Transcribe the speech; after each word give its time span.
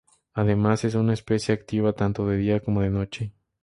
Además, 0.33 0.83
es 0.83 0.95
una 0.95 1.15
serpiente 1.15 1.53
activa 1.53 1.93
tanto 1.93 2.25
de 2.27 2.35
día 2.37 2.59
como 2.59 2.81
de 2.81 2.89
noche. 2.89 3.33